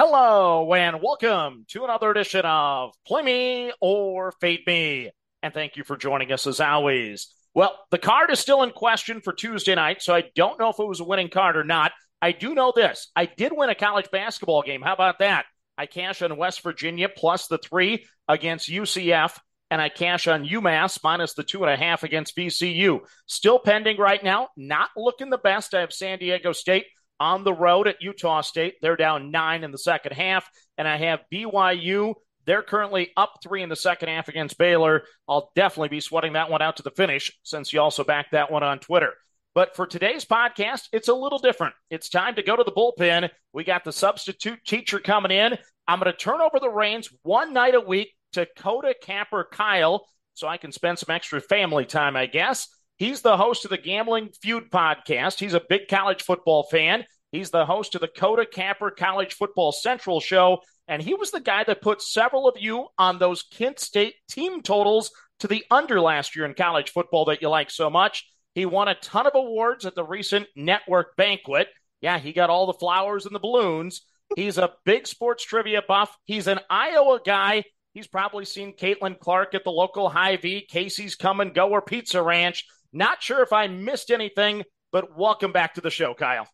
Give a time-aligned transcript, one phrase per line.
[0.00, 5.10] Hello and welcome to another edition of Play Me or Fade Me.
[5.42, 7.34] And thank you for joining us as always.
[7.52, 10.78] Well, the card is still in question for Tuesday night, so I don't know if
[10.78, 11.90] it was a winning card or not.
[12.22, 13.10] I do know this.
[13.16, 14.82] I did win a college basketball game.
[14.82, 15.46] How about that?
[15.76, 19.36] I cash on West Virginia plus the three against UCF,
[19.68, 23.00] and I cash on UMass minus the two and a half against VCU.
[23.26, 24.50] Still pending right now.
[24.56, 25.74] Not looking the best.
[25.74, 26.84] I have San Diego State
[27.20, 28.74] on the road at Utah State.
[28.80, 30.48] They're down nine in the second half.
[30.76, 32.14] And I have BYU.
[32.46, 35.02] They're currently up three in the second half against Baylor.
[35.28, 38.50] I'll definitely be sweating that one out to the finish since you also backed that
[38.50, 39.12] one on Twitter.
[39.54, 41.74] But for today's podcast, it's a little different.
[41.90, 43.28] It's time to go to the bullpen.
[43.52, 45.58] We got the substitute teacher coming in.
[45.86, 50.06] I'm going to turn over the reins one night a week to Kota Capper Kyle
[50.34, 52.68] so I can spend some extra family time, I guess.
[52.98, 55.38] He's the host of the Gambling Feud podcast.
[55.38, 57.04] He's a big college football fan.
[57.30, 60.62] He's the host of the Kota Capper College Football Central show.
[60.88, 64.62] And he was the guy that put several of you on those Kent State team
[64.62, 68.28] totals to the under last year in college football that you like so much.
[68.54, 71.68] He won a ton of awards at the recent network banquet.
[72.00, 74.02] Yeah, he got all the flowers and the balloons.
[74.34, 76.16] He's a big sports trivia buff.
[76.24, 77.62] He's an Iowa guy.
[77.94, 82.22] He's probably seen Caitlin Clark at the local Hy-Vee, Casey's Kum & Go or Pizza
[82.22, 82.64] Ranch.
[82.92, 86.48] Not sure if I missed anything, but welcome back to the show, Kyle.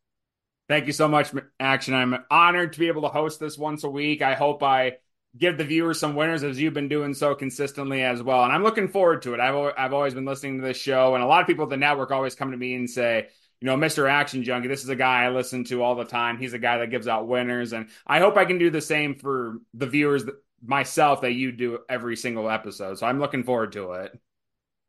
[0.68, 1.94] Thank you so much, Action.
[1.94, 4.22] I'm honored to be able to host this once a week.
[4.22, 4.94] I hope I
[5.36, 8.44] give the viewers some winners as you've been doing so consistently as well.
[8.44, 9.40] And I'm looking forward to it.
[9.40, 11.77] I've, I've always been listening to this show, and a lot of people at the
[11.77, 13.28] network always come to me and say,
[13.61, 14.08] you know, Mr.
[14.08, 16.39] Action Junkie, this is a guy I listen to all the time.
[16.39, 17.72] He's a guy that gives out winners.
[17.72, 20.24] And I hope I can do the same for the viewers
[20.64, 22.98] myself that you do every single episode.
[22.98, 24.18] So I'm looking forward to it.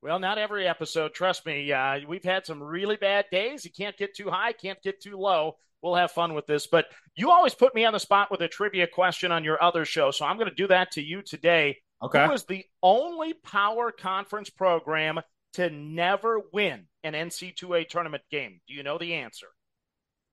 [0.06, 1.16] Well, not every episode.
[1.16, 1.72] Trust me.
[1.72, 3.66] Uh, we've had some really bad days.
[3.66, 5.56] You can't get too high, can't get too low.
[5.82, 6.68] We'll have fun with this.
[6.68, 6.86] But
[7.16, 10.12] you always put me on the spot with a trivia question on your other show.
[10.12, 11.78] So I'm going to do that to you today.
[12.04, 12.24] Okay.
[12.24, 15.22] Who is the only power conference program
[15.54, 18.62] to never win an NC2A tournament game?
[18.68, 19.48] Do you know the answer?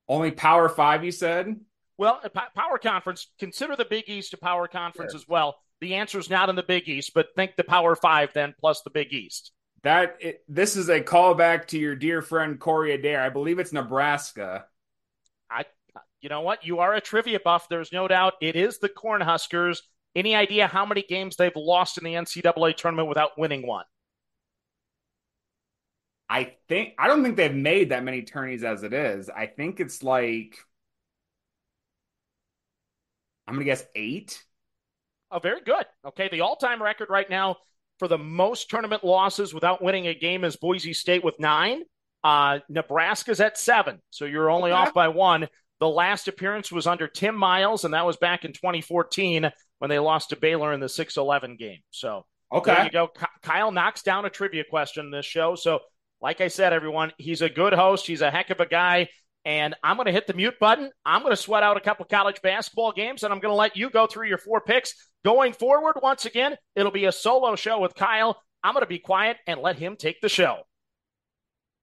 [0.07, 1.59] Only Power Five, you said?
[1.97, 2.21] Well,
[2.55, 5.19] Power Conference, consider the Big East a Power Conference sure.
[5.19, 5.55] as well.
[5.81, 8.81] The answer is not in the Big East, but think the Power Five then plus
[8.83, 9.51] the Big East.
[9.83, 13.21] That it, this is a callback to your dear friend Corey Adair.
[13.21, 14.65] I believe it's Nebraska.
[15.49, 15.65] I,
[16.21, 16.65] you know what?
[16.65, 17.67] You are a trivia buff.
[17.67, 18.35] There's no doubt.
[18.41, 19.81] It is the Cornhuskers.
[20.15, 23.85] Any idea how many games they've lost in the NCAA tournament without winning one?
[26.29, 29.29] I think I don't think they've made that many tourneys as it is.
[29.29, 30.57] I think it's like
[33.47, 34.41] I'm gonna guess eight.
[35.29, 35.85] Oh, very good.
[36.05, 37.57] Okay, the all-time record right now
[38.03, 41.83] for the most tournament losses without winning a game is Boise State with nine.
[42.21, 44.77] Uh, Nebraska's at seven, so you're only okay.
[44.77, 45.47] off by one.
[45.79, 49.49] The last appearance was under Tim Miles, and that was back in 2014
[49.79, 51.79] when they lost to Baylor in the 6-11 game.
[51.91, 53.09] So okay, there you go.
[53.41, 55.55] Kyle knocks down a trivia question in this show.
[55.55, 55.79] So,
[56.19, 58.05] like I said, everyone, he's a good host.
[58.05, 59.07] He's a heck of a guy.
[59.45, 60.89] And I'm going to hit the mute button.
[61.05, 63.75] I'm going to sweat out a couple college basketball games, and I'm going to let
[63.75, 64.93] you go through your four picks.
[65.25, 68.37] Going forward, once again, it'll be a solo show with Kyle.
[68.63, 70.59] I'm going to be quiet and let him take the show.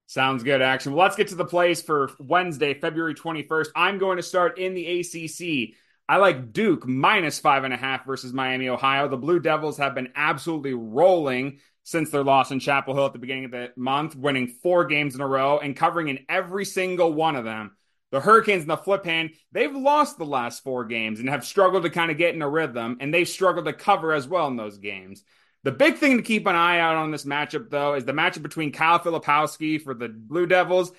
[0.07, 0.93] Sounds good, action.
[0.93, 3.69] Well, let's get to the plays for Wednesday, February 21st.
[3.77, 5.77] I'm going to start in the ACC.
[6.09, 9.07] I like Duke minus five and a half versus Miami, Ohio.
[9.07, 13.19] The Blue Devils have been absolutely rolling since their loss in Chapel Hill at the
[13.19, 17.13] beginning of the month, winning four games in a row and covering in every single
[17.13, 17.73] one of them.
[18.13, 21.83] The Hurricanes in the flip hand, they've lost the last four games and have struggled
[21.83, 24.57] to kind of get in a rhythm, and they've struggled to cover as well in
[24.57, 25.23] those games.
[25.63, 28.43] The big thing to keep an eye out on this matchup, though, is the matchup
[28.43, 30.93] between Kyle Filipowski for the Blue Devils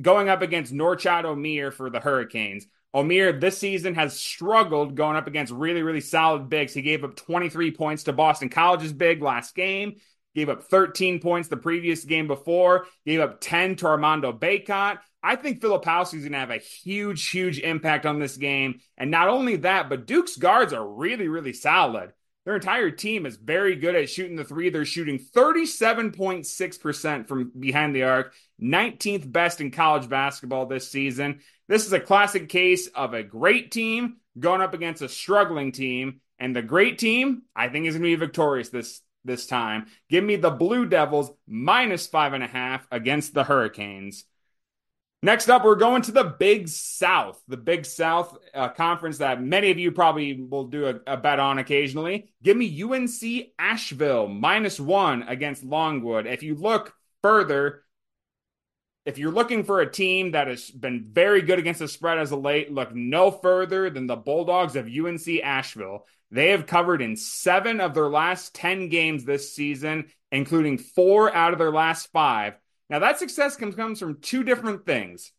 [0.00, 2.66] going up against Norchad Omier for the Hurricanes.
[2.94, 6.74] Omier this season has struggled going up against really, really solid bigs.
[6.74, 9.96] He gave up 23 points to Boston College's big last game
[10.34, 14.98] gave up 13 points the previous game before, gave up 10 to Armando Bacot.
[15.22, 18.80] I think Filipowski is going to have a huge, huge impact on this game.
[18.96, 22.12] And not only that, but Duke's guards are really, really solid.
[22.44, 24.70] Their entire team is very good at shooting the three.
[24.70, 28.32] They're shooting 37.6% from behind the arc,
[28.62, 31.40] 19th best in college basketball this season.
[31.68, 36.22] This is a classic case of a great team going up against a struggling team.
[36.38, 39.86] And the great team, I think, is going to be victorious this this time.
[40.10, 44.24] Give me the Blue Devils minus five and a half against the Hurricanes.
[45.20, 49.72] Next up, we're going to the Big South, the Big South uh, conference that many
[49.72, 52.30] of you probably will do a, a, bet on occasionally.
[52.40, 56.26] Give me UNC Asheville minus one against Longwood.
[56.26, 57.82] If you look further,
[59.08, 62.30] if you're looking for a team that has been very good against the spread as
[62.30, 66.04] of late, look no further than the Bulldogs of UNC Asheville.
[66.30, 71.54] They have covered in seven of their last 10 games this season, including four out
[71.54, 72.58] of their last five.
[72.90, 75.32] Now, that success comes, comes from two different things.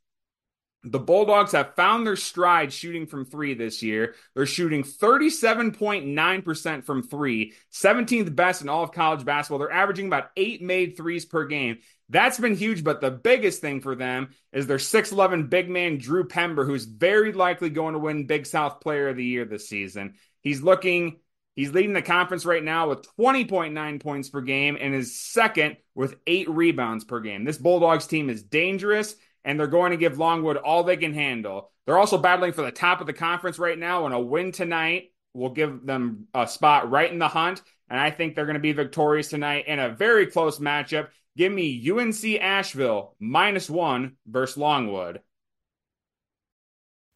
[0.84, 4.16] The Bulldogs have found their stride shooting from three this year.
[4.34, 9.60] They're shooting 37.9% from three, 17th best in all of college basketball.
[9.60, 11.80] They're averaging about eight made threes per game.
[12.08, 16.26] That's been huge, but the biggest thing for them is their 6'11 big man, Drew
[16.26, 20.14] Pember, who's very likely going to win Big South Player of the Year this season.
[20.42, 21.18] He's looking
[21.56, 26.16] He's leading the conference right now with 20.9 points per game and is second with
[26.26, 27.44] eight rebounds per game.
[27.44, 31.72] This Bulldogs team is dangerous and they're going to give Longwood all they can handle.
[31.86, 35.12] They're also battling for the top of the conference right now, and a win tonight
[35.34, 37.62] will give them a spot right in the hunt.
[37.90, 41.08] And I think they're going to be victorious tonight in a very close matchup.
[41.36, 45.22] Give me UNC Asheville minus one versus Longwood.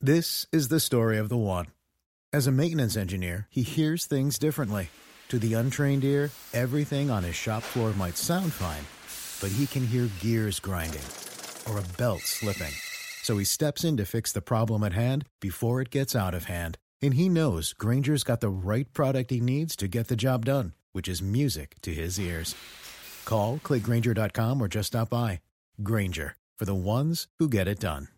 [0.01, 1.67] This is the story of the one.
[2.31, 4.89] As a maintenance engineer, he hears things differently.
[5.29, 8.85] To the untrained ear, everything on his shop floor might sound fine,
[9.39, 11.01] but he can hear gears grinding
[11.69, 12.73] or a belt slipping.
[13.23, 16.45] So he steps in to fix the problem at hand before it gets out of
[16.45, 16.77] hand.
[17.01, 20.73] And he knows Grainger's got the right product he needs to get the job done,
[20.91, 22.55] which is music to his ears.
[23.25, 25.39] Call, clickgrainger.com, or just stop by.
[25.81, 28.09] Granger, for the ones who get it done.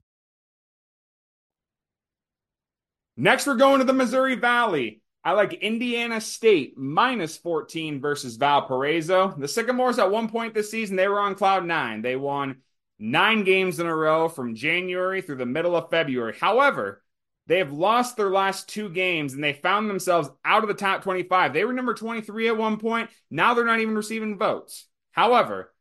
[3.17, 5.01] Next, we're going to the Missouri Valley.
[5.23, 9.33] I like Indiana State minus 14 versus Valparaiso.
[9.37, 12.01] The Sycamores at one point this season, they were on cloud nine.
[12.01, 12.57] They won
[12.99, 16.35] nine games in a row from January through the middle of February.
[16.39, 17.03] However,
[17.47, 21.03] they have lost their last two games and they found themselves out of the top
[21.03, 21.53] 25.
[21.53, 23.09] They were number 23 at one point.
[23.29, 24.87] Now they're not even receiving votes.
[25.11, 25.73] However,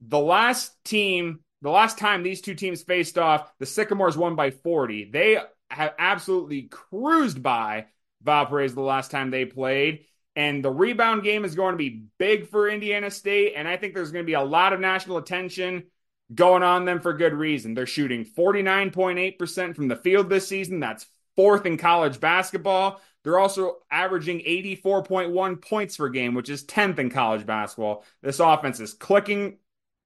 [0.00, 4.50] the last team, the last time these two teams faced off, the Sycamores won by
[4.50, 5.10] 40.
[5.12, 5.38] They
[5.70, 7.86] have absolutely cruised by
[8.22, 10.06] Valparaiso the last time they played.
[10.34, 13.52] And the rebound game is going to be big for Indiana State.
[13.54, 15.84] And I think there's going to be a lot of national attention
[16.34, 17.74] going on them for good reason.
[17.74, 20.80] They're shooting 49.8% from the field this season.
[20.80, 21.06] That's
[21.36, 23.00] fourth in college basketball.
[23.24, 28.04] They're also averaging 84.1 points per game, which is 10th in college basketball.
[28.20, 29.58] This offense is clicking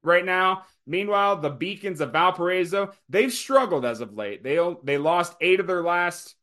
[0.03, 0.65] right now.
[0.87, 4.43] Meanwhile, the Beacons of Valparaiso, they've struggled as of late.
[4.43, 6.37] They they lost 8 of their last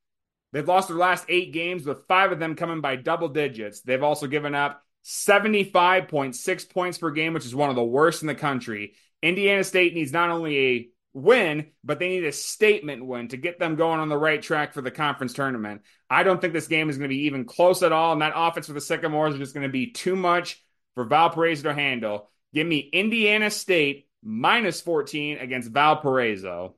[0.51, 3.81] they've lost their last 8 games with 5 of them coming by double digits.
[3.81, 8.27] They've also given up 75.6 points per game, which is one of the worst in
[8.27, 8.93] the country.
[9.23, 13.57] Indiana State needs not only a win, but they need a statement win to get
[13.57, 15.81] them going on the right track for the conference tournament.
[16.09, 18.33] I don't think this game is going to be even close at all, and that
[18.35, 20.61] offense for the Sycamores is just going to be too much
[20.95, 22.29] for Valparaiso to handle.
[22.53, 26.75] Give me Indiana State minus 14 against Valparaiso.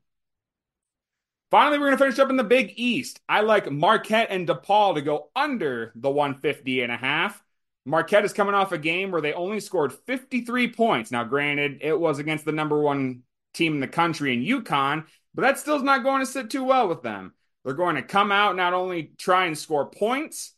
[1.51, 3.19] Finally, we're going to finish up in the Big East.
[3.29, 7.41] I like Marquette and DePaul to go under the 150 and a half.
[7.85, 11.11] Marquette is coming off a game where they only scored 53 points.
[11.11, 13.21] Now, granted, it was against the number one
[13.53, 16.87] team in the country in UConn, but that still's not going to sit too well
[16.87, 17.33] with them.
[17.63, 20.53] They're going to come out, not only try and score points,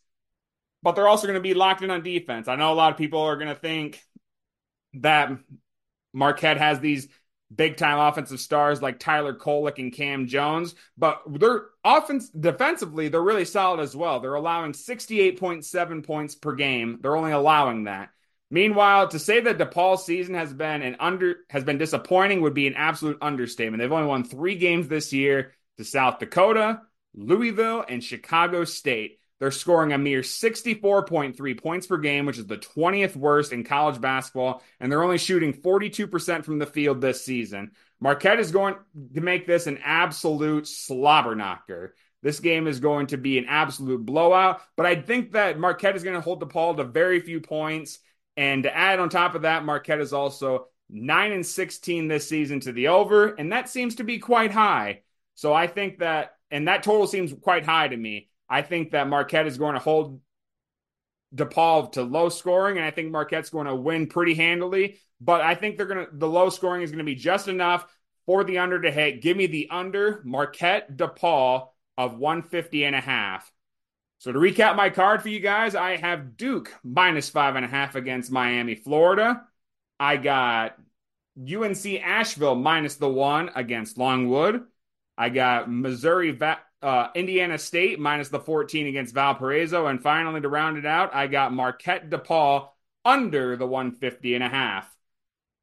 [0.82, 2.48] but they're also going to be locked in on defense.
[2.48, 4.02] I know a lot of people are going to think
[4.94, 5.30] that
[6.12, 7.08] Marquette has these
[7.54, 13.22] big time offensive stars like Tyler Kolek and Cam Jones, but their offense defensively, they're
[13.22, 14.20] really solid as well.
[14.20, 16.98] They're allowing 68.7 points per game.
[17.00, 18.10] They're only allowing that.
[18.50, 22.66] Meanwhile, to say that DePaul's season has been an under has been disappointing would be
[22.66, 23.80] an absolute understatement.
[23.80, 26.80] They've only won three games this year to South Dakota,
[27.14, 29.20] Louisville, and Chicago State.
[29.38, 34.00] They're scoring a mere 64.3 points per game, which is the 20th worst in college
[34.00, 37.70] basketball, and they're only shooting 42% from the field this season.
[38.00, 38.74] Marquette is going
[39.14, 41.94] to make this an absolute slobber knocker.
[42.22, 46.02] This game is going to be an absolute blowout, but I think that Marquette is
[46.02, 48.00] going to hold DePaul to very few points.
[48.36, 52.60] And to add on top of that, Marquette is also 9 and 16 this season
[52.60, 55.02] to the over, and that seems to be quite high.
[55.34, 58.27] So I think that, and that total seems quite high to me.
[58.48, 60.20] I think that Marquette is going to hold
[61.34, 64.98] DePaul to low scoring, and I think Marquette's going to win pretty handily.
[65.20, 67.86] But I think they're going to the low scoring is going to be just enough
[68.26, 69.22] for the under to hit.
[69.22, 73.50] Give me the under Marquette DePaul of 150 and a half.
[74.18, 77.68] So to recap my card for you guys, I have Duke minus five and a
[77.68, 79.42] half against Miami, Florida.
[80.00, 80.76] I got
[81.38, 84.64] UNC Asheville minus the one against Longwood.
[85.16, 86.32] I got Missouri,
[86.82, 89.86] uh, Indiana State minus the 14 against Valparaiso.
[89.86, 92.68] And finally, to round it out, I got Marquette DePaul
[93.04, 94.94] under the 150 and a half.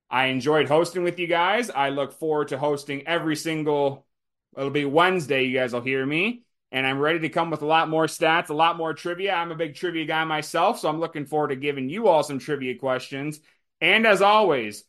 [0.10, 1.70] I enjoyed hosting with you guys.
[1.70, 4.06] I look forward to hosting every single,
[4.56, 6.46] it'll be Wednesday, you guys will hear me
[6.76, 9.34] and I'm ready to come with a lot more stats, a lot more trivia.
[9.34, 12.38] I'm a big trivia guy myself, so I'm looking forward to giving you all some
[12.38, 13.40] trivia questions.
[13.80, 14.84] And as always,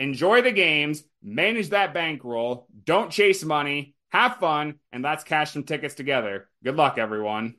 [0.00, 5.64] enjoy the games, manage that bankroll, don't chase money, have fun, and let's cash some
[5.64, 6.48] tickets together.
[6.64, 7.56] Good luck, everyone.